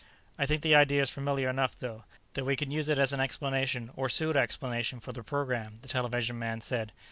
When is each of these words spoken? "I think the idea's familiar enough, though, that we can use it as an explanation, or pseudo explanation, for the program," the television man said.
"I 0.35 0.47
think 0.47 0.63
the 0.63 0.73
idea's 0.73 1.11
familiar 1.11 1.47
enough, 1.47 1.77
though, 1.77 2.05
that 2.33 2.43
we 2.43 2.55
can 2.55 2.71
use 2.71 2.89
it 2.89 2.97
as 2.97 3.13
an 3.13 3.19
explanation, 3.19 3.91
or 3.95 4.09
pseudo 4.09 4.39
explanation, 4.39 4.99
for 4.99 5.11
the 5.13 5.21
program," 5.21 5.75
the 5.83 5.87
television 5.87 6.39
man 6.39 6.61
said. 6.61 6.91